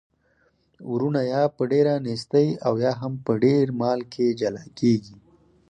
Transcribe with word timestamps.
وروڼه 0.91 1.21
یا 1.33 1.43
په 1.55 1.63
ډیره 1.71 1.93
نیستۍ 2.05 2.47
او 2.65 2.73
یا 2.83 2.91
هم 3.01 3.13
په 3.25 3.31
ډیر 3.43 3.65
مال 3.81 3.99
کي 4.13 4.25
جلا 4.39 4.63
کیږي. 4.79 5.15